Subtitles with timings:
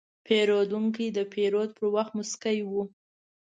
[0.25, 2.71] پیرودونکی د پیرود پر وخت موسکی و.